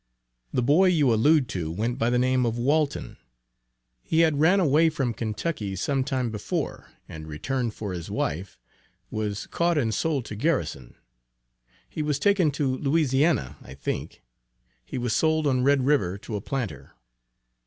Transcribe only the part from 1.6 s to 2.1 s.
went by